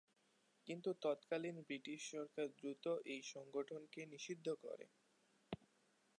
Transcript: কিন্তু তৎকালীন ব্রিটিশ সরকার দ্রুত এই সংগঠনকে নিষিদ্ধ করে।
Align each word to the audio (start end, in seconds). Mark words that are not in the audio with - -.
কিন্তু 0.67 0.89
তৎকালীন 1.03 1.57
ব্রিটিশ 1.61 1.99
সরকার 2.11 2.47
দ্রুত 2.57 2.85
এই 3.05 3.21
সংগঠনকে 3.33 4.01
নিষিদ্ধ 4.13 4.47
করে। 4.63 4.85